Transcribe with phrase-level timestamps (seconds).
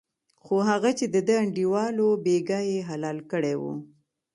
[0.43, 3.63] خو هغه چې دده انډیوال و بېګا یې حلال کړی و.